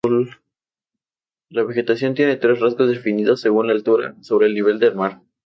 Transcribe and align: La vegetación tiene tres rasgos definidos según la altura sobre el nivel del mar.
La 1.49 1.61
vegetación 1.63 2.15
tiene 2.15 2.35
tres 2.35 2.59
rasgos 2.59 2.87
definidos 2.89 3.39
según 3.39 3.67
la 3.67 3.73
altura 3.73 4.15
sobre 4.23 4.47
el 4.47 4.55
nivel 4.55 4.79
del 4.79 4.95
mar. 4.95 5.21